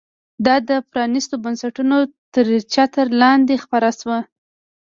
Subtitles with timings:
[0.45, 1.97] دا د پرانیستو بنسټونو
[2.33, 4.19] تر چتر لاندې خپره شوه.